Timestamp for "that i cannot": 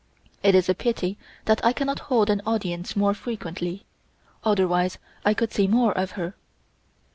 1.45-1.99